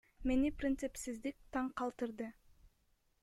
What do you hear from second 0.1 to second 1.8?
Мени принципсиздик таң